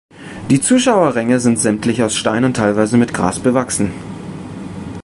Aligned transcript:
Die 0.49 0.59
Zuschauerränge 0.59 1.39
sind 1.39 1.59
sämtlich 1.59 2.01
aus 2.01 2.15
Stein 2.15 2.43
und 2.43 2.55
teilweise 2.55 2.97
mit 2.97 3.13
Gras 3.13 3.37
bewachsen. 3.37 3.91